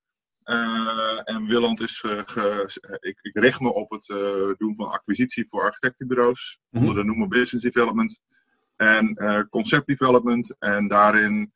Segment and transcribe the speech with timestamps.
[0.49, 2.23] Uh, en Willand is, uh,
[3.01, 6.89] ik, ik, richt me op het uh, doen van acquisitie voor architectenbureaus, mm -hmm.
[6.89, 8.21] onder de noemer business development
[8.77, 9.17] en
[9.51, 10.57] concept development.
[10.59, 11.53] En daarin,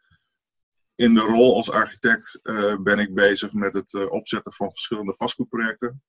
[0.94, 2.40] in de rol als architect,
[2.82, 6.02] ben ik bezig met het opzetten van verschillende vastgoedprojecten.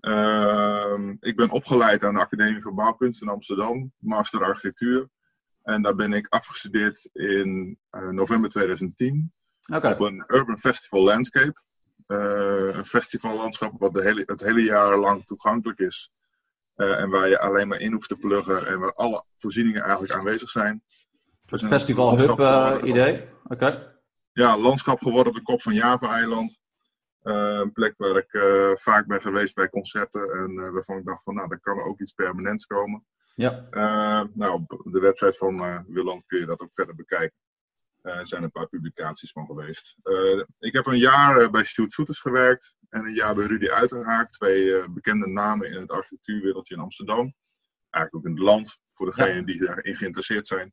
[0.00, 5.08] Ehm, ik ben opgeleid aan de Academie voor Bouwkunst in Amsterdam, master architectuur.
[5.62, 9.32] En daar ben ik afgestudeerd in november 2010
[9.74, 9.92] okay.
[9.92, 11.62] op een Urban Festival Landscape.
[12.06, 16.12] Uh, een festivallandschap wat de hele, het hele jaar lang toegankelijk is.
[16.76, 20.12] Uh, en waar je alleen maar in hoeft te pluggen en waar alle voorzieningen eigenlijk
[20.12, 20.82] aanwezig zijn.
[21.46, 23.22] Een soort festival hub uh, idee?
[23.22, 23.52] Oké.
[23.52, 23.92] Okay.
[24.32, 26.58] Ja, landschap geworden op de kop van Java-eiland.
[27.22, 28.30] een plek waar ik
[28.80, 32.12] vaak ben geweest bij concerten en waarvan ik dacht van nou, daar kan ook iets
[32.12, 33.06] permanents komen.
[33.34, 33.68] Ja.
[34.34, 37.43] nou, op de website van Willand kun je dat ook verder bekijken.
[38.04, 39.96] Er uh, zijn een paar publicaties van geweest.
[40.02, 43.68] Uh, ik heb een jaar uh, bij Stuart Soeters gewerkt en een jaar bij Rudy
[43.68, 44.30] Uiterhaak.
[44.30, 47.34] Twee bekende namen in het architectuurwereldje in Amsterdam.
[47.90, 49.42] Eigenlijk ook in het land, voor degenen ja.
[49.42, 50.72] die daarin geïnteresseerd zijn.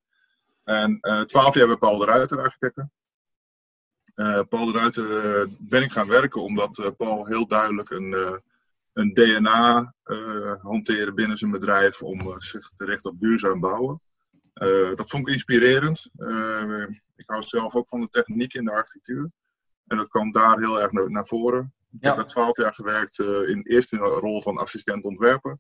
[0.64, 2.92] En twaalf jaar bij Paul de Ruiter architecten.
[4.50, 8.42] Paul de Ruiter ben ik gaan werken omdat Paul heel duidelijk een,
[8.94, 9.94] een DNA
[10.62, 14.02] hanteerde binnen zijn bedrijf om zich te richten op duurzaam bouwen.
[14.96, 16.10] Dat vond ik inspirerend
[17.22, 19.32] ik hou zelf ook van de techniek in de architectuur.
[19.88, 21.74] En dat kwam daar heel erg naar, voren.
[21.92, 25.58] Ik heb er twaalf jaar gewerkt, uh, in, eerst in de rol van assistent ontwerper.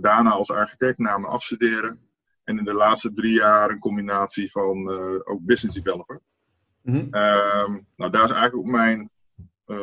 [0.00, 2.10] Daarna als architect na me afstuderen.
[2.44, 4.88] En in de laatste drie jaar een combinatie van
[5.24, 6.20] ook business developer.
[6.82, 7.10] Mm -hmm.
[7.96, 9.10] nou, daar is eigenlijk ook mijn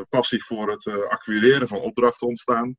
[0.09, 2.77] passie voor het acquireren van opdrachten ontstaan.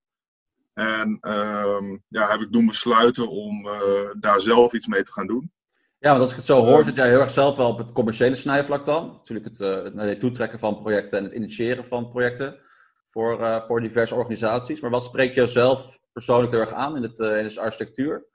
[0.74, 3.68] En um, ja, heb ik doen besluiten om
[4.20, 5.52] daar zelf iets mee te gaan doen.
[6.04, 7.92] Ja, want als ik het zo hoor, zit jij heel erg zelf wel op het
[7.92, 9.06] commerciële snijvlak dan.
[9.06, 12.58] Natuurlijk het, uh, het toetrekken van projecten en het initiëren van projecten
[13.10, 14.80] voor, uh, voor diverse organisaties.
[14.80, 18.26] Maar wat spreekt jou zelf persoonlijk heel erg aan in, het, uh, in de architectuur?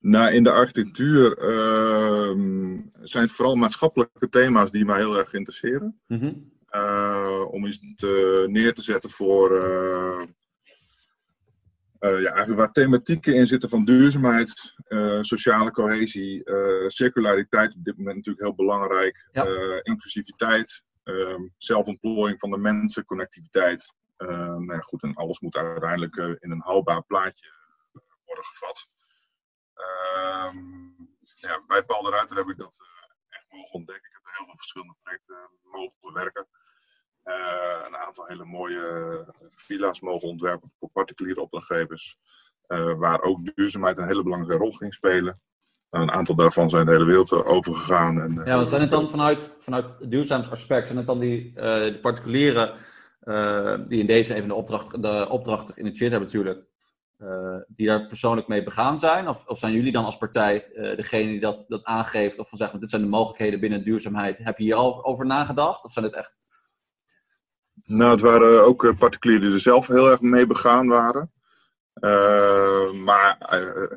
[0.00, 6.00] Nou, in de architectuur ehm, zijn het vooral maatschappelijke thema's die mij heel erg interesseren.
[6.06, 7.48] Mm -hmm.
[7.50, 9.50] om iets te, neer te zetten voor
[12.00, 17.96] ja, eigenlijk waar thematieken in zitten van duurzaamheid, uh, sociale cohesie, uh, circulariteit op dit
[17.96, 19.44] moment natuurlijk heel belangrijk, ja.
[19.82, 23.92] inclusiviteit, ehm, zelfontplooiing van de mensen, connectiviteit.
[24.16, 27.52] nou ja, goed, en alles moet uiteindelijk in een haalbaar plaatje
[28.24, 28.88] worden gevat.
[29.74, 30.56] Ehm,
[31.36, 32.76] ja, bij Paul de Ruiter heb ik dat
[33.28, 34.08] echt mogen ontdekken.
[34.10, 36.46] Ik heb heel veel verschillende projecten mogen bewerken.
[38.10, 42.18] Uh, aantal hele mooie eh, villa's mogen ontwerpen voor particuliere opdrachtgevers.
[42.68, 45.40] Uh, waar ook duurzaamheid een hele belangrijke rol ging spelen.
[45.90, 48.20] een aantal daarvan zijn de hele wereld overgegaan.
[48.20, 50.26] En, ja, wat zijn het dan vanuit, vanuit het?
[50.86, 51.52] Zijn het dan die,
[52.00, 52.74] particulieren
[53.88, 56.68] die in deze even de opdracht, de geïnitieerd hebben natuurlijk?
[57.66, 59.28] die daar persoonlijk mee begaan zijn?
[59.28, 62.38] Of, of zijn jullie dan als partij degene die dat, dat aangeeft?
[62.38, 64.38] Of van zeggen, dit zijn de mogelijkheden binnen duurzaamheid.
[64.38, 65.84] Heb je hier al over nagedacht?
[65.84, 66.38] Of zijn het echt...
[67.90, 71.32] Nou, het waren ook particulieren die er zelf heel erg mee begaan waren.
[71.94, 73.36] Uh, maar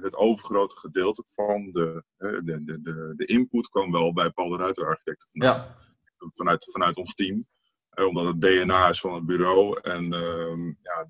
[0.02, 4.58] het overgrote gedeelte van de, de, de, de, de input kwam wel bij Paul de
[4.58, 5.76] Ruiter Architecten Ja.
[6.34, 7.48] Vanuit, vanuit ons team.
[8.08, 9.80] Omdat het DNA is van het bureau.
[9.82, 11.06] En uh, ja,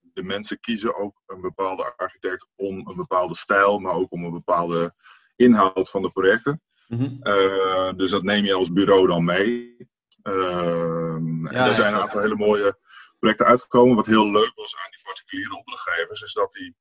[0.00, 4.32] de mensen kiezen ook een bepaalde architect om een bepaalde stijl, maar ook om een
[4.32, 4.94] bepaalde
[5.36, 6.62] inhoud van de projecten.
[6.88, 7.96] Mm -hmm.
[7.96, 9.76] dus dat neem je als bureau dan mee.
[10.22, 12.78] Ehm, ja, en er zijn een aantal hele mooie
[13.18, 13.96] projecten uitgekomen.
[13.96, 16.76] Wat heel leuk was aan die particuliere opdrachtgevers, is dat die,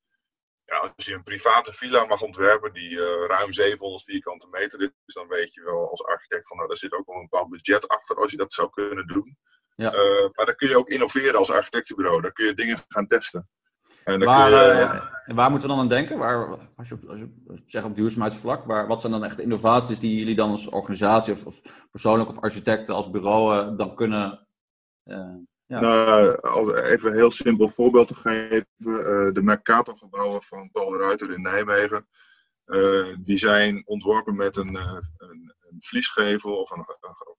[0.66, 5.14] ja, als je een private villa mag ontwerpen die uh, ruim 700 vierkante meter is,
[5.14, 7.88] dan weet je wel als architect van, nou, daar zit ook wel een bepaald budget
[7.88, 9.38] achter als je dat zou kunnen doen.
[9.74, 9.94] Ja.
[9.94, 12.22] Uh, maar dan kun je ook innoveren als architectenbureau.
[12.22, 13.50] Dan kun je dingen gaan testen.
[14.04, 16.18] En dan waar, kun je, uh, waar moeten we dan aan denken?
[16.18, 17.30] Waar, als, je, als je
[17.66, 21.34] zegt op duurzaamheidsvlak, waar, wat zijn dan echt de innovaties die jullie dan als organisatie
[21.34, 21.62] of, of
[21.92, 24.48] persoonlijk of architecten als bureau dan kunnen
[25.72, 25.80] ja.
[25.80, 28.68] Nou, even een heel simpel voorbeeld te geven.
[28.78, 32.08] Uh, de Mercator-gebouwen van Paul Ruiter in Nijmegen.
[32.66, 36.86] Uh, die zijn ontworpen met een, uh, een, een vliesgevel of een,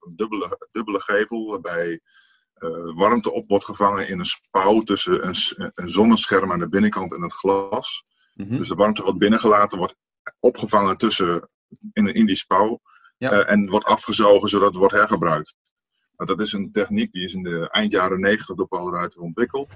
[0.00, 1.50] een, dubbele, dubbele gevel.
[1.50, 2.00] Waarbij
[2.94, 7.22] warmte op wordt gevangen in een spouw tussen een, een zonnescherm aan de binnenkant en
[7.22, 8.04] het glas.
[8.34, 8.56] Mm -hmm.
[8.56, 9.96] Dus de warmte wordt binnengelaten, wordt
[10.40, 11.48] opgevangen tussen,
[11.92, 12.80] in, in die spouw.
[13.18, 13.44] Ja.
[13.44, 15.54] en wordt afgezogen zodat het wordt hergebruikt.
[16.16, 19.68] Dat is een techniek die is in de eind jaren 90 door Paul Ruiter ontwikkeld.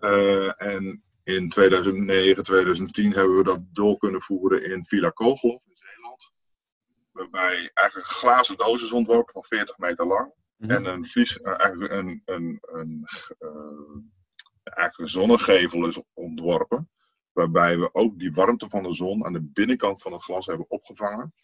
[0.00, 5.76] Uh, en in 2009, 2010 hebben we dat door kunnen voeren in Villa Kogelhof in
[5.76, 6.32] Zeeland.
[7.12, 10.32] Waarbij eigenlijk glazen is ontworpen van 40 meter lang.
[10.58, 10.76] Mm -hmm.
[10.76, 13.06] En een, vlies, eigenlijk een, een, een,
[13.38, 14.02] uh,
[14.62, 16.90] eigenlijk een zonnegevel is ontworpen.
[17.32, 20.70] Waarbij we ook die warmte van de zon aan de binnenkant van het glas hebben
[20.70, 21.34] opgevangen.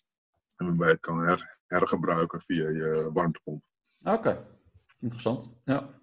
[0.56, 3.64] En waarbij je het kan her, hergebruiken via je warmtepomp.
[4.02, 4.46] Oké,
[4.98, 5.50] interessant.
[5.64, 6.02] Ja.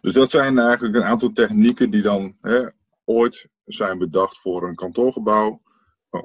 [0.00, 2.68] Dus dat zijn eigenlijk een aantal technieken die dan hè,
[3.04, 5.62] ooit zijn bedacht voor een kantoorgebouw,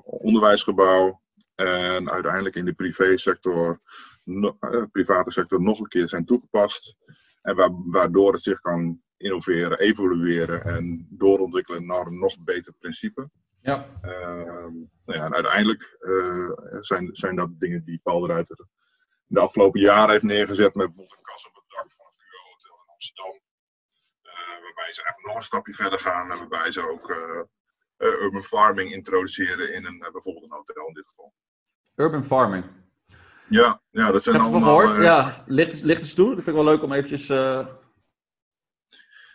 [0.04, 1.22] onderwijsgebouw
[1.56, 3.82] en uiteindelijk in de privésector,
[4.24, 6.96] no, eh, private sector nog een keer zijn toegepast.
[7.42, 13.30] En wa waardoor het zich kan innoveren, evolueren en doorontwikkelen naar een nog beter principe.
[13.54, 13.88] Ja.
[14.02, 14.68] Uh,
[15.06, 18.68] nou ja en uiteindelijk uh, zijn, zijn dat dingen die Paul de Ruiter
[19.26, 22.50] de afgelopen jaren heeft neergezet met bijvoorbeeld een kas op het dak van het Bureau
[22.50, 23.42] Hotel in Amsterdam.
[24.24, 27.16] Uh, waarbij ze eigenlijk nog een stapje verder gaan en waarbij ze ook
[27.98, 31.34] urban farming introduceren in een, bijvoorbeeld een hotel in dit geval.
[31.96, 32.83] Urban farming?
[33.50, 34.80] Ja, ja dat zijn Heb allemaal...
[34.80, 35.04] gehoord?
[35.04, 36.36] ja, licht, licht eens toe.
[36.36, 37.28] Dat vind ik wel leuk om eventjes...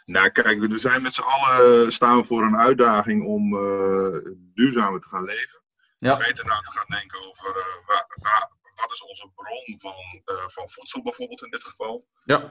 [0.04, 3.50] Nou, kijk, we zijn met z'n allen staan we voor een uitdaging om
[4.54, 5.62] duurzamer te gaan leven.
[5.96, 6.16] Ja.
[6.16, 7.52] Beter na te gaan denken over
[7.86, 12.06] waar, waar, wat is onze bron van, uh, van voedsel bijvoorbeeld in dit geval?
[12.24, 12.50] Ja.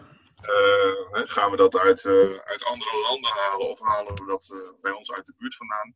[1.12, 2.06] Gaan we dat uit,
[2.44, 5.96] uit andere landen halen of halen we dat bij ons uit de buurt vandaan?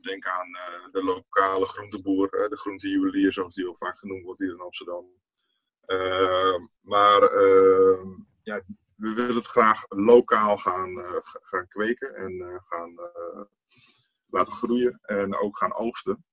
[0.00, 0.50] Denk aan
[0.92, 5.06] de lokale groenteboer, de groentejuwelier zoals die ook vaak genoemd wordt hier in Amsterdam.
[6.80, 7.20] maar
[8.42, 8.62] ja,
[8.94, 12.94] we willen het graag lokaal gaan, gaan kweken en gaan
[14.26, 16.24] laten groeien en ook gaan oogsten.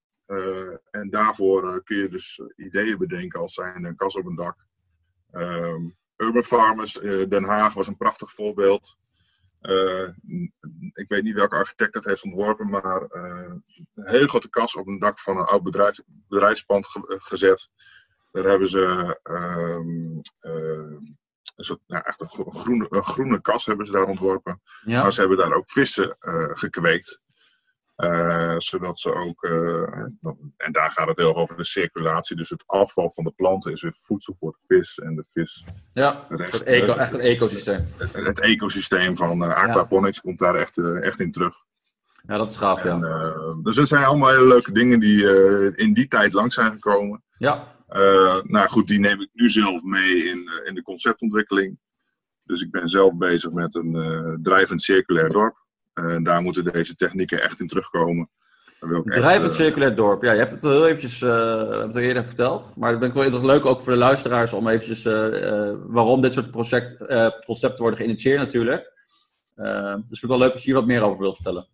[0.91, 4.65] En daarvoor kun je dus ideeën bedenken als zijn een kas op een dak.
[5.31, 8.97] Um, Urban Farmers, uh, Den Haag was een prachtig voorbeeld.
[10.93, 14.99] Ik weet niet welke architect het heeft ontworpen, maar een hele grote kas op een
[14.99, 17.69] dak van een oud bedrijf, bedrijfspand ge gezet.
[18.31, 20.21] Daar hebben ze um,
[21.55, 24.61] een soort, nou, echt een groene, een groene kas hebben ze daar ontworpen.
[24.85, 25.01] Ja.
[25.01, 26.15] Maar ze hebben daar ook vissen
[26.51, 27.21] gekweekt.
[28.03, 30.03] Uh, zodat ze ook, uh,
[30.57, 33.71] en daar gaat het heel erg over de circulatie, dus het afval van de planten
[33.71, 35.65] is weer voedsel voor de vis en de vis.
[35.91, 37.85] Ja, rest, eco, echt een ecosysteem.
[37.97, 40.21] Het, het ecosysteem van aquaponics ja.
[40.21, 41.55] komt daar echt, echt in terug.
[42.27, 43.55] Ja, dat is gaaf, en, ja.
[43.63, 45.23] dus dat zijn allemaal hele leuke dingen die
[45.75, 47.23] in die tijd lang zijn gekomen.
[47.37, 47.75] Ja.
[48.43, 51.79] nou goed, die neem ik nu zelf mee in, in de conceptontwikkeling.
[52.43, 55.65] Dus ik ben zelf bezig met een drijvend circulair dorp.
[55.97, 58.29] En daar moeten deze technieken echt in terugkomen.
[59.03, 60.23] Drijvend uh, circulair dorp.
[60.23, 62.73] Ja, je hebt het al heel eventjes uh, het eerder verteld.
[62.75, 66.33] Maar het ben ik wel leuk ook voor de luisteraars om eventjes uh, waarom dit
[66.33, 66.97] soort project,
[67.45, 68.93] concepten worden geïnitieerd natuurlijk.
[69.55, 71.67] dus vind ik wel leuk als je hier wat meer over wilt vertellen.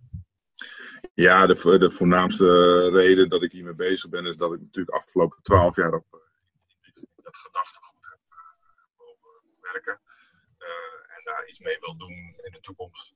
[1.13, 5.39] Ja, de, de voornaamste reden dat ik hiermee bezig ben is dat ik natuurlijk afgelopen
[5.41, 6.05] twaalf jaar op
[7.23, 8.19] dat gedachtegoed heb
[8.97, 9.99] mogen werken.
[11.15, 13.13] en daar iets mee wil doen in de toekomst.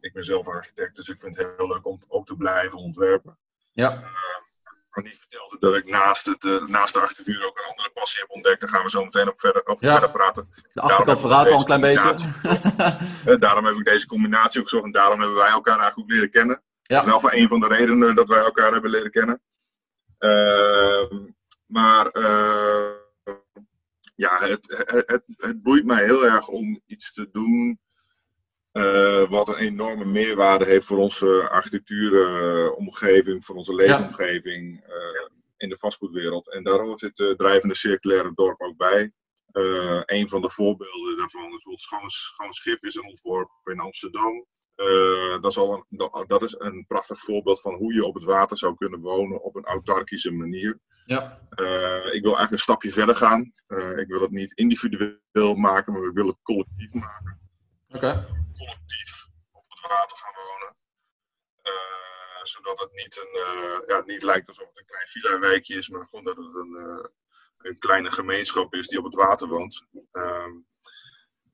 [0.00, 3.38] Ik ben zelf architect, dus ik vind het heel leuk om ook te blijven ontwerpen.
[3.72, 4.02] Ja.
[4.94, 8.60] niet vertelde dat ik naast, het, naast de architectuur ook een andere passie heb ontdekt.
[8.60, 10.48] Daar gaan we zo meteen op verder, over verder praten.
[10.72, 12.28] De achterkant verraadt al een klein beetje.
[13.38, 16.30] daarom heb ik deze combinatie ook gezocht en daarom hebben wij elkaar eigenlijk ook leren
[16.30, 16.62] kennen.
[16.82, 16.94] Ja.
[16.94, 19.42] Dat is wel van een van de redenen dat wij elkaar hebben leren kennen.
[20.18, 21.16] Ehm,
[21.66, 22.90] maar uh,
[24.14, 27.80] ja, het, het, het, boeit mij heel erg om iets te doen
[28.78, 35.76] uh, wat een enorme meerwaarde heeft voor onze architectuuromgeving, voor onze leefomgeving uh, in de
[35.76, 36.52] vastgoedwereld.
[36.52, 39.12] En daar hoort het drijvende circulaire dorp ook bij.
[40.04, 44.46] een van de voorbeelden daarvan is ons schoon, schoon schip is een ontworpen in Amsterdam.
[45.40, 48.56] Dat, is al een, dat is een prachtig voorbeeld van hoe je op het water
[48.56, 50.78] zou kunnen wonen op een autarkische manier.
[51.06, 51.40] Ja.
[52.12, 53.52] Ik wil eigenlijk een stapje verder gaan.
[53.96, 57.47] Ik wil het niet individueel maken, maar we willen het collectief maken.
[58.56, 60.76] Collectief op het water gaan wonen.
[62.42, 66.24] zodat het niet, een, ja, niet lijkt alsof het een klein villa-wijkje is, maar gewoon
[66.24, 67.10] dat het een,
[67.58, 69.86] een kleine gemeenschap is die op het water woont.
[70.10, 70.52] Ehm,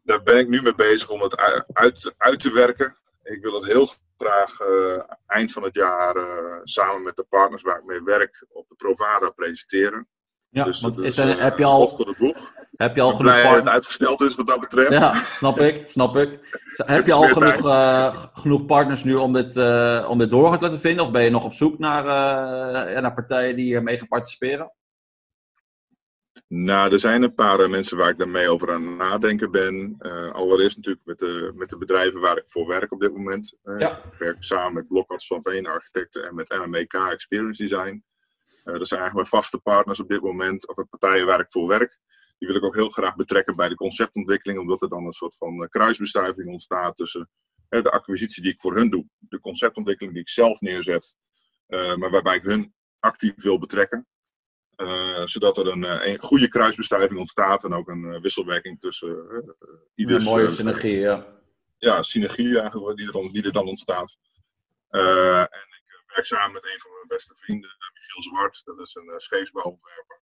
[0.02, 1.36] daar ben ik nu mee bezig om het
[1.72, 3.88] uit, uit te werken ik wil het heel
[4.18, 8.46] graag uh, eind van het jaar uh, samen met de partners waar ik mee werk
[8.48, 10.08] op de Provada presenteren.
[10.50, 12.52] Ja, dus want is, er, heb je al, voor de boeg.
[12.76, 13.56] Heb je al genoeg partners?
[13.56, 14.92] het uitgesteld is wat dat betreft.
[14.92, 16.38] Ja, snap ik, snap ik.
[16.76, 19.56] heb je al genoeg, uh, genoeg partners nu om dit,
[20.06, 21.04] om dit door te laten vinden?
[21.04, 22.04] Of ben je nog op zoek naar,
[23.02, 24.72] naar partijen die hiermee gaan participeren?
[26.48, 29.96] Nou, er zijn een paar mensen waar ik daarmee over aan het nadenken ben.
[30.00, 33.56] Uh, allereerst natuurlijk met de, met de bedrijven waar ik voor werk op dit moment.
[33.64, 34.04] Uh, ja.
[34.04, 38.04] Ik werk samen met Blokkats van Veen Architecten en met MMEK Experience Design.
[38.64, 41.68] Uh, dat zijn eigenlijk mijn vaste partners op dit moment, of partijen waar ik voor
[41.68, 41.98] werk.
[42.44, 45.36] Die wil ik ook heel graag betrekken bij de conceptontwikkeling, omdat er dan een soort
[45.36, 47.30] van kruisbestuiving ontstaat tussen
[47.68, 51.16] de acquisitie die ik voor hun doe, de conceptontwikkeling die ik zelf neerzet,
[51.68, 54.06] maar waarbij ik hun actief wil betrekken.
[54.76, 59.44] Uh, zodat er een, eh, een, goede kruisbestuiving ontstaat en ook een wisselwerking tussen
[59.94, 60.24] ieders...
[60.24, 61.26] Een mooie synergie, ja.
[61.78, 64.16] Ja, synergie eigenlijk, die er dan, die er dan ontstaat.
[64.88, 68.62] en ik werk samen met een van mijn beste vrienden, Michiel Zwart.
[68.64, 70.22] Dat is een scheepsbouwontwerper.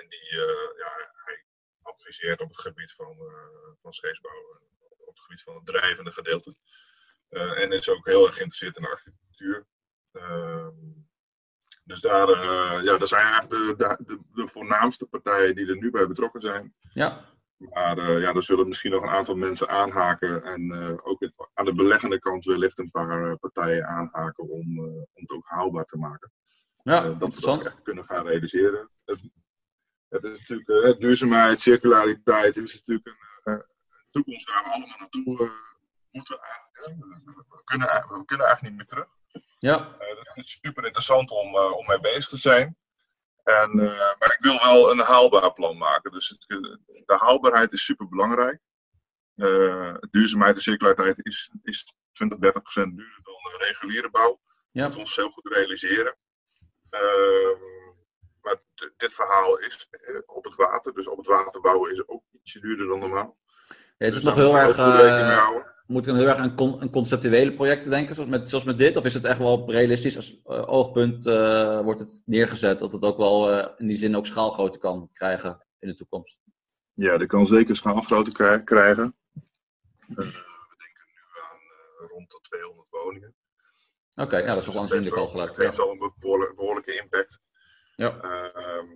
[0.00, 0.30] En die,
[0.76, 1.44] ja, hij
[1.82, 3.16] adviseert op het gebied van,
[3.82, 4.60] van scheepsbouw,
[4.98, 6.56] op het gebied van het drijvende gedeelte.
[7.28, 9.66] en is ook heel erg geïnteresseerd in de architectuur.
[10.12, 10.74] Ehm,
[11.86, 15.90] dus daar, uh, ja, dat zijn eigenlijk de, de, de, voornaamste partijen die er nu
[15.90, 16.74] bij betrokken zijn.
[16.90, 17.24] Ja.
[17.56, 20.44] Maar uh, ja, er zullen misschien nog een aantal mensen aanhaken.
[20.44, 25.30] En uh, ook aan de beleggende kant wellicht een paar partijen aanhaken om, om het
[25.30, 26.32] ook haalbaar te maken.
[26.82, 28.90] Ja, dat we dat echt kunnen gaan realiseren.
[29.04, 29.20] Het,
[30.08, 33.64] het is natuurlijk, duurzaamheid, circulariteit is natuurlijk een, een,
[34.10, 35.50] toekomst waar we allemaal naartoe
[36.10, 37.24] moeten eigenlijk.
[37.48, 39.08] We kunnen, we kunnen eigenlijk niet meer terug.
[39.58, 39.96] Ja.
[40.34, 42.76] Dat is super interessant om, om mee bezig te zijn.
[43.42, 43.74] En,
[44.18, 46.12] maar ik wil wel een haalbaar plan maken.
[46.12, 46.44] Dus het,
[47.06, 48.60] de haalbaarheid is super belangrijk.
[50.10, 54.40] duurzaamheid en circulariteit is, is 20, 30 procent duurder dan reguliere bouw.
[54.70, 54.82] Ja.
[54.82, 56.16] Dat ons heel goed realiseren.
[56.90, 57.75] Ehm,
[58.46, 59.88] maar dit verhaal is
[60.26, 60.94] op het water.
[60.94, 63.36] Dus op het water bouwen is ook ietsje duurder dan normaal.
[63.98, 64.76] Ja, is het dus nog heel erg
[65.86, 68.96] moet ik dan heel erg aan con conceptuele projecten denken, zoals met, zoals met dit?
[68.96, 73.02] Of is het echt wel realistisch als uh, oogpunt uh, wordt het neergezet, dat het
[73.02, 76.38] ook wel uh, in die zin ook schaalgrootte kan krijgen in de toekomst?
[76.92, 79.16] Ja, dat kan zeker schaalgrootte krijgen.
[80.06, 80.14] we
[80.76, 83.34] denken nu aan rond de 200 woningen.
[84.14, 85.48] Oké, okay, ja, dat is wel aanzienlijk al gelijk.
[85.48, 86.12] Het heeft wel een
[86.54, 87.40] behoorlijke impact.
[87.96, 88.20] Ja.
[88.20, 88.86] Ehm,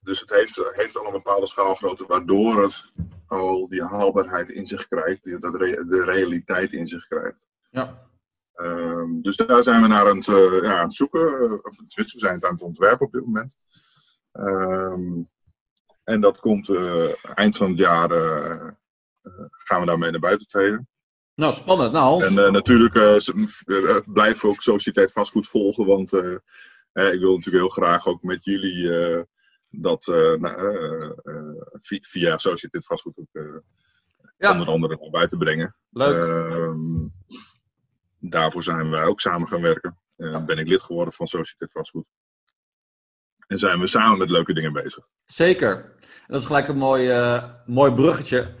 [0.00, 2.92] dus het heeft, heeft al een bepaalde schaalgrootte, waardoor het
[3.26, 7.38] al die haalbaarheid in zich krijgt, die, dat de realiteit in zich krijgt.
[7.70, 8.08] Ja.
[8.56, 12.04] Um, dus daar zijn we naar aan het, uh, ja, aan het zoeken, of we
[12.04, 13.56] zijn het aan het ontwerpen op dit moment.
[14.32, 15.30] Um,
[16.04, 18.70] en dat komt uh, eind van het jaar, uh,
[19.50, 20.88] gaan we daarmee naar buiten treden.
[21.34, 21.92] Nou, spannend.
[21.92, 22.92] Nou, En natuurlijk
[24.12, 26.10] blijven we ook Sociëteit Vastgoed volgen, want
[26.94, 28.90] ik wil natuurlijk heel graag ook met jullie
[29.80, 30.78] dat uh, nou,
[31.24, 33.62] uh, via Societeit Vastgoed ook
[34.38, 34.52] ja.
[34.52, 35.76] onder andere naar buiten brengen.
[35.90, 36.28] Leuk.
[36.28, 37.06] Ehm,
[38.18, 39.98] daarvoor zijn wij ook samen gaan werken.
[40.16, 42.06] Ben ik lid geworden van Societeit Vastgoed.
[43.46, 45.06] En zijn we samen met leuke dingen bezig.
[45.24, 45.74] Zeker.
[46.00, 47.12] En dat is gelijk een mooi,
[47.66, 48.54] mooi bruggetje.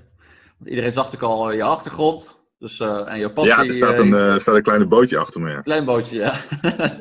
[0.58, 2.42] Want iedereen zag ik al je achtergrond.
[2.58, 3.54] Dus, en je passie.
[3.54, 5.50] Ja, er staat een, staat een klein bootje achter me.
[5.50, 5.60] Ja.
[5.60, 6.40] Klein bootje, ja.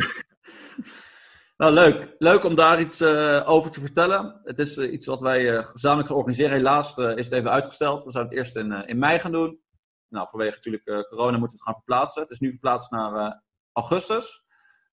[1.58, 2.16] Nou, leuk.
[2.18, 4.40] Leuk om daar iets uh, over te vertellen.
[4.44, 6.56] Het is uh, iets wat wij uh, gezamenlijk gaan organiseren.
[6.56, 8.04] Helaas is het even uitgesteld.
[8.04, 9.62] We zouden het eerst in, in mei gaan doen.
[10.08, 12.22] Nou, vanwege natuurlijk corona moeten we het gaan verplaatsen.
[12.22, 14.44] Het is nu verplaatst naar augustus.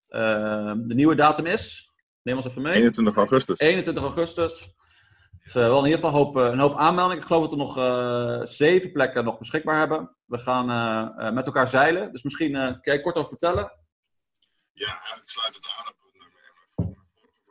[0.09, 2.75] de nieuwe datum is, neem ons even mee.
[2.75, 3.59] 21 augustus.
[3.59, 4.75] 21 augustus.
[5.43, 7.21] Dus uh, wel in ieder geval hoop, een hoop aanmeldingen.
[7.21, 10.17] Ik geloof dat we nog zeven plekken nog beschikbaar hebben.
[10.25, 10.67] We gaan
[11.35, 12.12] met elkaar zeilen.
[12.12, 13.73] Dus misschien kan je kort over vertellen?
[14.73, 16.00] Ja, eigenlijk sluit het aan op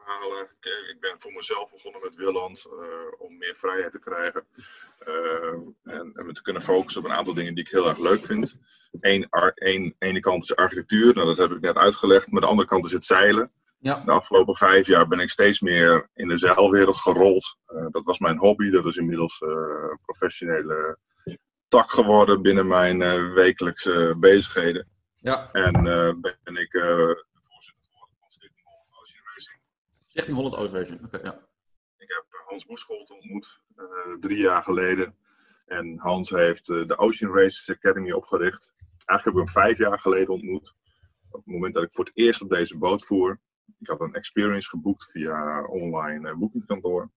[0.10, 0.48] verhalen.
[0.90, 2.68] Ik ben voor mezelf begonnen met Willand
[3.18, 4.46] om meer vrijheid te krijgen.
[5.84, 8.26] En, en, me te kunnen focussen op een aantal dingen die ik heel erg leuk
[8.26, 8.56] vind.
[9.00, 12.32] Eén, een, ene kant is architectuur, nou, dat heb ik net uitgelegd.
[12.32, 13.52] Maar de andere kant is het zeilen.
[13.80, 14.04] Ja.
[14.06, 17.58] De afgelopen vijf jaar ben ik steeds meer in de zeilwereld gerold.
[17.68, 20.98] Uh, dat was mijn hobby, dat is inmiddels uh, een professionele
[21.68, 24.88] tak geworden binnen mijn uh, wekelijkse bezigheden.
[25.16, 25.52] Ja.
[25.52, 25.72] En
[26.22, 29.62] ben ik voorzitter geworden van Stichting Holland Ocean Racing.
[30.10, 31.48] Stichting Holland Racing, oké, ja.
[31.98, 33.62] Ik heb Hans Boescholt ontmoet
[34.20, 35.16] drie jaar geleden.
[35.66, 38.74] En Hans heeft de Ocean Races Academy opgericht.
[39.06, 40.76] Eigenlijk heb ik hem vijf jaar geleden ontmoet.
[41.30, 43.40] Op het moment dat ik voor het eerst op deze boot voer.
[43.80, 47.12] Ik had een experience geboekt via online boekingkantoor.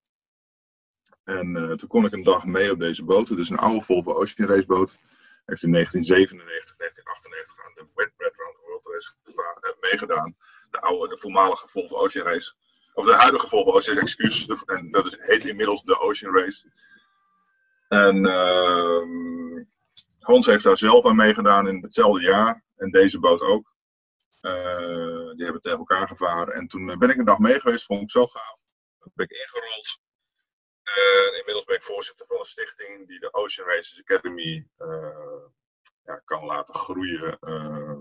[1.25, 3.29] En toen kon ik een dag mee op deze boot.
[3.29, 4.99] Het is een oude Volvo Ocean Race boot.
[5.45, 9.15] Heeft in 1997, 1998 aan de Wetbread Round the World Race
[9.81, 10.37] meegedaan.
[10.71, 12.55] De oude, de voormalige Volvo Ocean Race.
[12.95, 14.47] Of de huidige Volvo Race, excuus.
[14.65, 16.71] En dat is, heet inmiddels de Ocean Race.
[17.89, 19.65] En ehm,
[20.19, 22.65] Hans heeft daar zelf aan meegedaan in hetzelfde jaar.
[22.77, 23.71] En deze boot ook.
[24.41, 26.55] Uh, die hebben tegen elkaar gevaren.
[26.55, 28.61] En toen eh, ben ik een dag mee geweest, vond ik zo gaaf.
[28.99, 30.01] Toen ben ik ingerold.
[30.85, 34.69] Uh, inmiddels ben ik voorzitter van een stichting die de Ocean Races Academy
[36.05, 37.39] ja, kan laten groeien.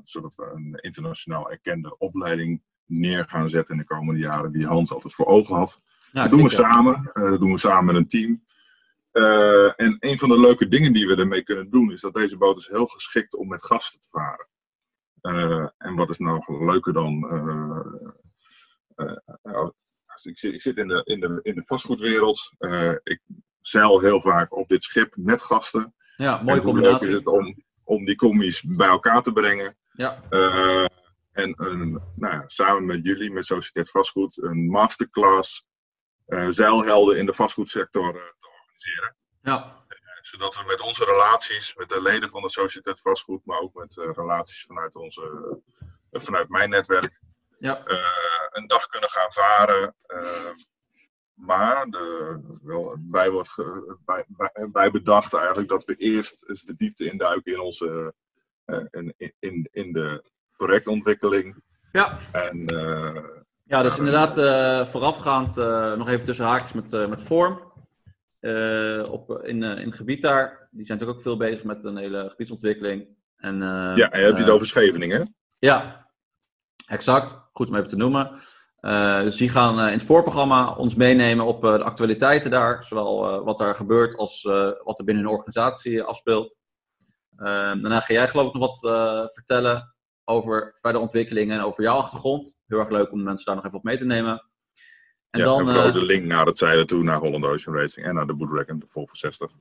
[0.03, 4.93] zodat we een internationaal erkende opleiding neer gaan zetten in de komende jaren die Hans
[4.93, 5.81] altijd voor ogen had.
[6.11, 7.11] dat doen we samen.
[7.13, 8.43] dat doen we samen met een team.
[9.75, 12.57] en een van de leuke dingen die we ermee kunnen doen, is dat deze boot
[12.57, 14.49] is heel geschikt om met gasten te varen.
[15.21, 17.27] Uh, en wat is nou leuker dan.
[18.95, 19.67] Uh,
[20.23, 22.53] ik, zit, ik zit in de, in de, in de vastgoedwereld.
[23.03, 23.21] ik
[23.61, 25.93] zeil heel vaak op dit schip met gasten.
[26.15, 27.07] Ja, mooie combinatie.
[27.07, 29.77] Leuk is het om, om die commies bij elkaar te brengen.
[29.91, 30.21] Ja.
[31.31, 35.65] En een, nou ja, samen met jullie, met Sociëteit Vastgoed, een masterclass
[36.49, 39.15] zeilhelden in de vastgoedsector te organiseren.
[39.41, 39.73] Ja
[40.21, 43.95] zodat we met onze relaties, met de leden van de Sociëteit Vastgoed, maar ook met
[43.95, 45.57] relaties vanuit, onze,
[46.11, 47.19] vanuit mijn netwerk,
[47.59, 47.81] ja.
[48.51, 49.95] een dag kunnen gaan varen.
[51.33, 53.55] maar de, wel, bij, wordt
[54.05, 58.13] bij, bij, bij, bedacht eigenlijk dat we eerst eens de diepte induiken in, onze,
[58.89, 60.31] in, in, in de
[60.65, 61.63] projectontwikkeling.
[61.91, 62.19] Ja.
[62.31, 62.65] En,
[63.63, 64.35] ja, dus inderdaad
[64.89, 65.55] voorafgaand
[65.97, 67.59] nog even tussen haakjes met, met vorm.
[69.11, 70.67] Op, in, in het gebied daar.
[70.71, 73.07] Die zijn natuurlijk ook veel bezig met een hele gebiedsontwikkeling.
[73.37, 73.59] En,
[73.95, 76.07] ja, en je hebt het over Scheveningen, Ja,
[76.87, 77.39] exact.
[77.53, 78.39] Goed om even te noemen.
[79.23, 82.83] dus die gaan in het voorprogramma ons meenemen op de actualiteiten daar.
[82.83, 84.43] Zowel wat daar gebeurt als
[84.83, 86.55] wat er binnen hun organisatie afspeelt.
[87.35, 89.93] daarna ga jij geloof ik nog wat vertellen
[90.31, 92.57] over verder ontwikkelingen en over jouw achtergrond.
[92.67, 94.45] Heel erg leuk om de mensen daar nog even op mee te nemen.
[95.29, 97.75] En ja, dan, en vooral uh, de link naar het zeilen toe, naar Holland Ocean
[97.75, 99.51] Racing en naar de Bootreck de Volvo 60.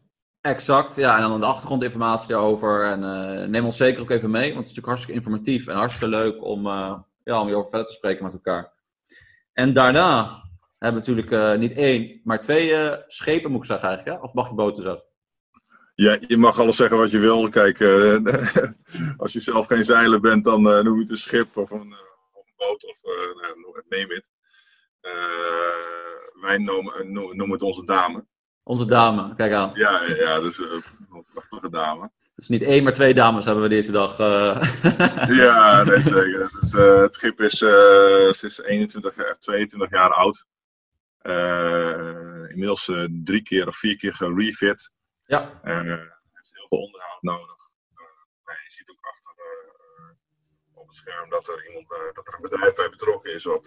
[0.41, 1.17] Exact, ja.
[1.17, 2.85] En dan de achtergrondinformatie over.
[2.85, 5.77] En uh, neem ons zeker ook even mee, want het is natuurlijk hartstikke informatief en
[5.77, 8.73] hartstikke leuk om, uh, ja, om hierover verder te spreken met elkaar.
[9.53, 10.43] En daarna
[10.79, 14.19] hebben we natuurlijk niet één, maar twee schepen, moet ik zeggen eigenlijk.
[14.19, 14.25] Hè?
[14.25, 15.05] Of mag je boten zeggen?
[16.01, 17.49] Ja, je mag alles zeggen wat je wil.
[17.49, 17.81] Kijk,
[19.23, 21.95] als je zelf geen zeiler bent, dan noem je het een schip of een,
[22.33, 24.25] of een boot of nou, neem het.
[25.01, 25.13] Eh,
[26.41, 28.27] wij noemen, noemen het onze dame.
[28.63, 29.71] Onze dame, kijk aan.
[29.75, 32.11] Ja, ja, dat is een prachtige dame.
[32.35, 34.19] Dus niet één, maar twee dames hebben we deze dag.
[35.29, 36.51] Ja, nee, zeker.
[36.61, 37.63] Dus, het schip is,
[38.43, 40.47] is 21, 22 jaar oud.
[42.51, 42.91] inmiddels
[43.25, 44.91] drie keer of vier keer gerefit.
[45.31, 45.61] Ja.
[45.63, 47.57] Er is heel veel onderhoud nodig.
[48.45, 49.35] je ziet ook achter
[50.93, 53.67] scherm dat er, iemand, dat er een bedrijf bij betrokken is wat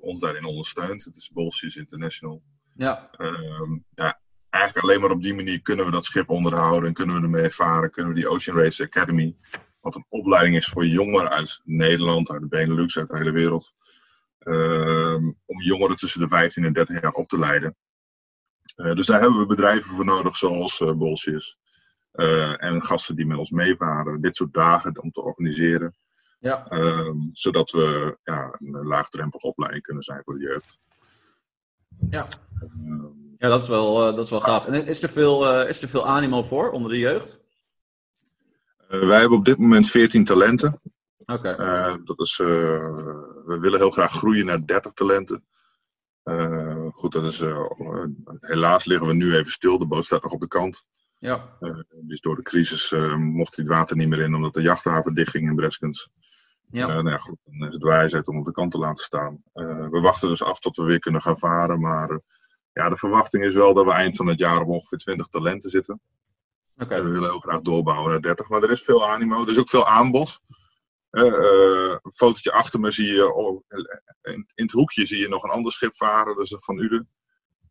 [0.00, 1.04] ons daarin ondersteunt.
[1.04, 2.42] Het is Bolsjes International.
[2.74, 3.10] Ja.
[3.18, 4.20] Uh, ja.
[4.50, 7.50] Eigenlijk alleen maar op die manier kunnen we dat schip onderhouden en kunnen we ermee
[7.50, 7.90] varen.
[7.90, 9.36] Kunnen we die Ocean Race Academy,
[9.80, 13.72] wat een opleiding is voor jongeren uit Nederland, uit de Benelux, uit de hele wereld.
[14.38, 17.76] Ehm, om jongeren tussen de 15 en 30 jaar op te leiden.
[18.76, 21.58] Uh, dus daar hebben we bedrijven voor nodig, zoals uh, Bolsjes.
[22.56, 24.20] en gasten die met ons meevaren.
[24.20, 25.96] Dit soort dagen om te organiseren.
[26.38, 26.72] Ja.
[26.72, 30.78] Um, zodat we ja, een laagdrempelige opleiding kunnen zijn voor de jeugd.
[32.10, 32.26] Ja,
[32.62, 34.66] um, ja dat, is wel, dat is wel gaaf.
[34.66, 37.38] En is er veel, is er veel animo voor onder de jeugd?
[38.88, 40.80] wij hebben op dit moment 14 talenten.
[41.26, 41.48] Oké.
[41.48, 42.46] Eh, dat is, eh,
[43.46, 45.44] we willen heel graag groeien naar 30 talenten.
[46.26, 47.44] Eh, goed, dat is,
[48.40, 49.78] helaas liggen we nu even stil.
[49.78, 50.84] De boot staat nog op de kant.
[51.18, 51.56] Ja.
[52.00, 55.48] dus door de crisis mocht hij het water niet meer in, omdat de jachthaven dichtging
[55.48, 56.08] in Breskens.
[56.70, 56.86] Ja.
[56.86, 59.42] nou ja, goed, dan is het wijsheid om op de kant te laten staan.
[59.52, 61.80] we wachten dus af tot we weer kunnen gaan varen.
[61.80, 62.20] Maar
[62.72, 65.70] ja, de verwachting is wel dat we eind van het jaar op ongeveer 20 talenten
[65.70, 66.00] zitten.
[66.78, 67.02] Oké.
[67.02, 69.42] We willen heel graag doorbouwen naar 30, maar er is veel animo.
[69.42, 70.40] Er is ook veel aanbod.
[71.16, 73.64] Uh, een fotootje achter me zie je, oh,
[74.22, 77.10] in, het hoekje zie je nog een ander schip varen, dat is van Uden.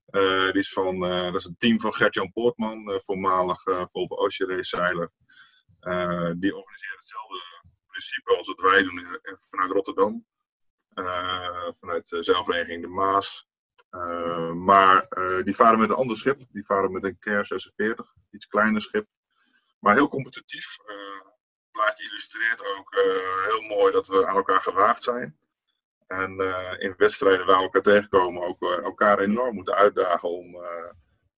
[0.10, 4.78] Uh, is van, uh, dat is het team van Gert-Jan Poortman, voormalig Volvo Ocean Race
[4.78, 5.12] zeiler.
[6.40, 7.42] die organiseert hetzelfde
[7.88, 10.26] principe als wat wij doen vanuit Rotterdam.
[11.80, 13.48] vanuit de zeilvereniging De Maas.
[14.56, 15.08] maar
[15.44, 19.08] die varen met een ander schip, die varen met een KER 46, iets kleiner schip.
[19.80, 20.78] Maar heel competitief
[21.76, 25.36] plaatje illustreert ook eh, heel mooi dat we aan elkaar gewaagd zijn.
[26.08, 30.58] En eh, in wedstrijden waar we elkaar tegenkomen ook eh, elkaar enorm moeten uitdagen om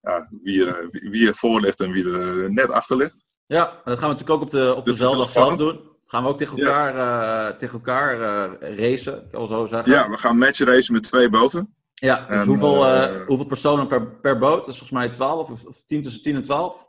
[0.00, 3.24] ja, wie, er, wie er voor ligt en wie er net achter ligt.
[3.46, 5.86] Ja, en dat gaan we natuurlijk ook op de, op de dus zelf doen.
[6.06, 7.56] Gaan we ook tegen elkaar, ja.
[7.56, 8.18] tegen elkaar
[8.60, 9.92] racen, kan zo zeggen.
[9.92, 11.74] Ja, we gaan match racen met twee boten.
[11.94, 14.64] Ja, dus hoeveel, hoeveel personen per, per boot?
[14.64, 16.88] Dat is volgens mij 12 of, of 10 tussen 10 en 12?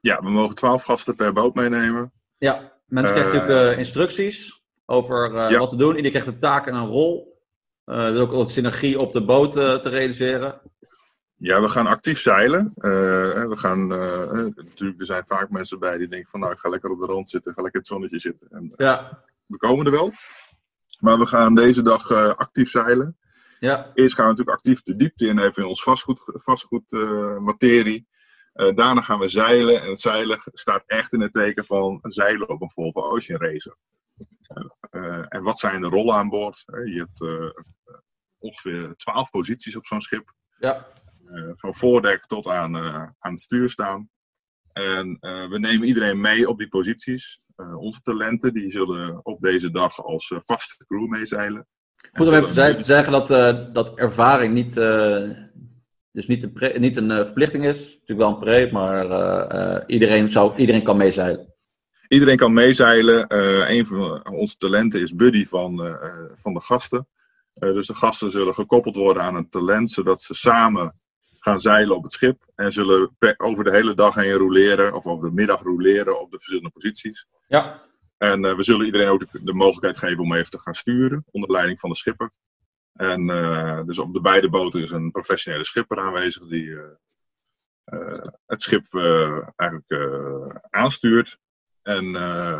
[0.00, 2.12] Ja, we mogen 12 gasten per boot meenemen.
[2.38, 5.88] Ja, Mensen krijgen natuurlijk eh, instructies over eh, wat te doen.
[5.88, 7.36] Iedereen krijgt een taak en een rol.
[7.86, 10.60] Uh, is ook wat synergie op de boot te realiseren.
[11.36, 12.72] Ja, we gaan actief zeilen.
[12.74, 13.86] we gaan,
[14.56, 17.06] natuurlijk, er zijn vaak mensen bij die denken van nou, ik ga lekker op de
[17.06, 18.48] rand zitten, ga lekker in het zonnetje zitten.
[18.50, 19.22] En, ja.
[19.46, 20.12] We komen er wel.
[21.00, 23.16] Maar we gaan deze dag actief zeilen.
[23.58, 23.90] Ja.
[23.94, 26.90] Eerst gaan we natuurlijk actief de diepte in, even in ons vastgoed, vastgoed
[27.40, 28.06] materie.
[28.58, 29.82] Uh, daarna gaan we zeilen.
[29.82, 33.76] En het zeilen staat echt in het teken van zeilen op een Volvo Ocean Racer.
[34.90, 36.62] Uh, en wat zijn de rollen aan boord?
[36.66, 37.50] je hebt uh,
[38.38, 40.32] ongeveer 12 posities op zo'n schip.
[40.58, 40.86] Ja.
[41.52, 42.76] van voordek tot aan,
[43.18, 44.10] aan het stuur staan.
[44.72, 45.18] En
[45.50, 47.40] we nemen iedereen mee op die posities.
[47.56, 51.66] onze talenten die zullen op deze dag als vaste crew meezeilen.
[52.12, 53.28] Goed om even te zeggen dat,
[53.74, 54.76] dat ervaring niet
[56.12, 57.78] dus niet een, niet een uh, verplichting is.
[57.78, 61.54] Natuurlijk wel een pre, maar uh, iedereen, zou, iedereen kan meezeilen.
[62.08, 63.26] Iedereen kan meezeilen.
[63.70, 65.96] een van onze talenten is buddy van,
[66.34, 67.08] van de gasten.
[67.52, 70.94] dus de gasten zullen gekoppeld worden aan een talent, zodat ze samen
[71.38, 72.42] gaan zeilen op het schip.
[72.54, 76.36] En zullen over de hele dag heen roleren, of over de middag roleren op de
[76.36, 77.26] verschillende posities.
[77.48, 77.82] Ja.
[78.18, 81.50] En we zullen iedereen ook de, de, mogelijkheid geven om even te gaan sturen, onder
[81.50, 82.30] leiding van de schipper.
[82.98, 86.82] En uh, dus op de beide boten is een professionele schipper aanwezig die uh,
[87.84, 88.94] uh, het schip
[89.56, 89.92] eigenlijk
[90.70, 91.38] aanstuurt.
[91.82, 92.04] En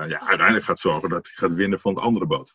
[0.08, 2.54] ja, uiteindelijk gaat zorgen dat hij gaat winnen van de andere boot.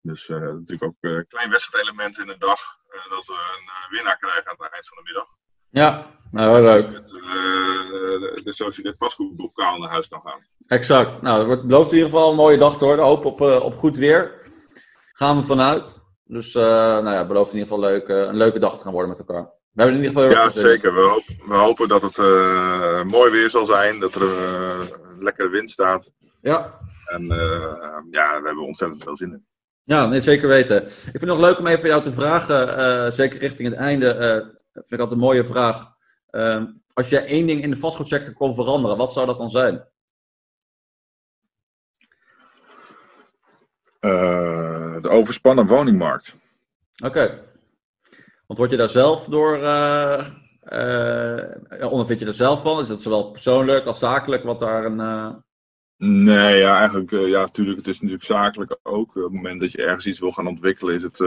[0.00, 2.60] Dus natuurlijk ook een klein wedstrijdelement in de dag.
[3.08, 5.28] dat we een winnaar krijgen aan het eind van de middag.
[5.70, 6.90] Ja, nou leuk.
[6.90, 10.46] Met, dus zoals je dit vastgoedbokaal naar huis kan gaan.
[10.66, 11.22] Exact.
[11.22, 13.04] Nou, het belooft in ieder geval een mooie dag te worden.
[13.04, 14.50] Hoop op, op goed weer.
[15.12, 16.04] Gaan we vanuit.
[16.28, 18.82] Dus uh, nou ja, het belooft in ieder geval leuk, uh, een leuke dag te
[18.82, 19.42] gaan worden met elkaar.
[19.42, 20.94] We hebben in ieder geval heel Ja, zeker.
[20.94, 25.48] We, hopen, we hopen dat het uh, mooi weer zal zijn, dat er een lekkere
[25.48, 26.10] wind staat.
[26.40, 26.78] Ja.
[27.06, 27.22] En
[28.10, 29.46] ja, we hebben ontzettend veel zin in.
[29.82, 30.82] Ja, nee, zeker weten.
[30.82, 34.14] Ik vind het nog leuk om even van jou te vragen, zeker richting het einde.
[34.72, 35.94] vind ik dat een mooie vraag.
[36.30, 39.84] Ehm, als je één ding in de vastgoedsector kon veranderen, wat zou dat dan zijn?
[43.98, 44.65] Eh,
[45.02, 46.34] de overspannen woningmarkt.
[47.04, 47.44] Oké.
[48.46, 50.26] Want word je daar zelf door, uh,
[50.62, 52.80] uh, ondervind je daar zelf van?
[52.80, 55.44] Is dat zowel persoonlijk als zakelijk wat daar een...
[55.98, 59.16] Nee, ja, eigenlijk, ja, natuurlijk, het is natuurlijk zakelijk ook.
[59.16, 61.20] Op het moment dat je ergens iets wil gaan ontwikkelen, is het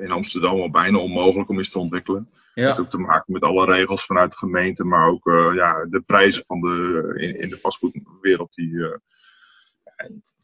[0.00, 2.30] in Amsterdam al bijna onmogelijk om iets te ontwikkelen.
[2.54, 2.66] Ja.
[2.66, 6.44] Heeft ook te maken met alle regels vanuit de gemeente, maar ook ja, de prijzen
[6.44, 9.00] van de, in, in de vastgoedwereld die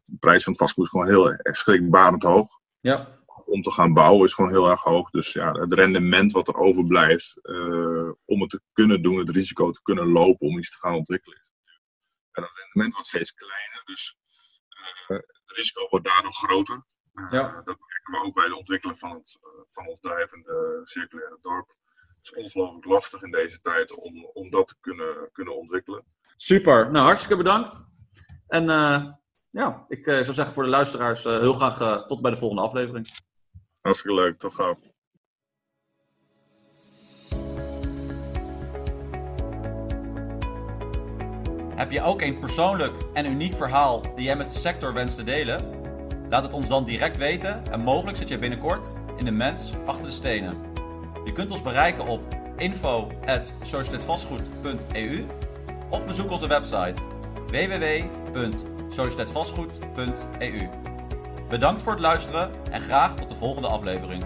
[0.04, 2.48] de prijs van het vastgoed is gewoon heel schrikbarend hoog.
[2.78, 3.20] Ja.
[3.44, 5.10] Om te gaan bouwen is gewoon heel erg hoog.
[5.10, 9.70] Dus ja, het rendement wat er overblijft uh, om het te kunnen doen, het risico
[9.70, 11.42] te kunnen lopen om iets te gaan ontwikkelen.
[12.32, 14.16] En het rendement wordt steeds kleiner, dus
[15.08, 16.84] uh, het risico wordt daardoor groter.
[17.14, 17.62] Uh, ja.
[17.64, 19.38] Dat merken we ook bij de ontwikkeling van, het,
[19.70, 21.74] van ons drijvende circulaire dorp.
[21.94, 26.04] Het is ongelooflijk lastig in deze tijd om, om dat te kunnen, kunnen ontwikkelen.
[26.36, 27.84] Super, nou hartstikke bedankt.
[28.46, 28.66] En
[29.52, 32.36] ja, ik uh, zou zeggen voor de luisteraars uh, heel graag uh, tot bij de
[32.36, 33.08] volgende aflevering.
[33.80, 34.78] Hartstikke leuk, tot gauw.
[41.74, 45.22] Heb je ook een persoonlijk en uniek verhaal die jij met de sector wenst te
[45.22, 45.80] delen?
[46.28, 50.04] Laat het ons dan direct weten en mogelijk zit je binnenkort in de mens achter
[50.04, 50.56] de stenen.
[51.24, 52.20] Je kunt ons bereiken op
[52.56, 55.26] info.societetvastgoed.eu
[55.90, 56.94] of bezoek onze website
[58.32, 60.68] www.societetvastgoed.eu.
[61.48, 64.24] Bedankt voor het luisteren en graag tot de volgende aflevering.